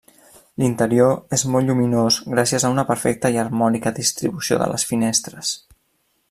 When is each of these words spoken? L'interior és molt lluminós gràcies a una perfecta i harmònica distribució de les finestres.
L'interior 0.61 1.11
és 1.37 1.43
molt 1.55 1.69
lluminós 1.71 2.17
gràcies 2.37 2.65
a 2.69 2.73
una 2.77 2.87
perfecta 2.93 3.31
i 3.37 3.39
harmònica 3.43 3.93
distribució 4.01 4.59
de 4.63 4.71
les 4.73 4.89
finestres. 4.95 5.55